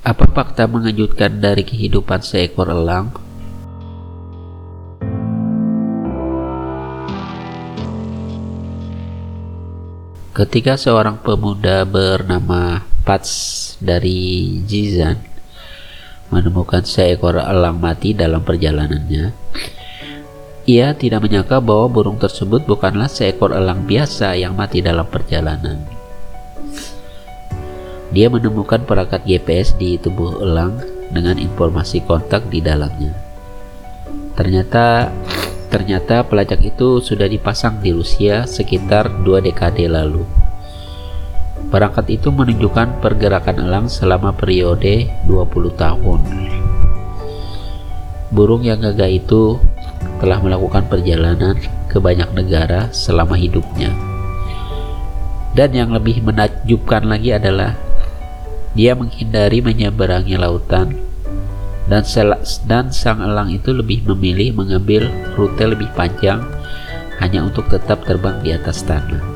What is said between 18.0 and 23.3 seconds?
dalam perjalanannya, ia tidak menyangka bahwa burung tersebut bukanlah